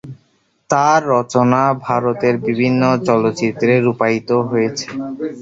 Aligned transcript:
তার 0.69 0.99
রচনা 1.13 1.61
ভারতের 1.85 2.35
বিভিন্ন 2.47 2.81
চলচ্চিত্রে 3.07 3.73
রূপায়িত 3.79 4.29
হয়েছে। 4.49 4.87